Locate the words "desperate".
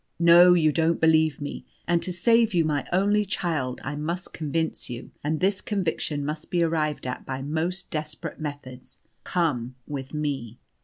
7.91-8.39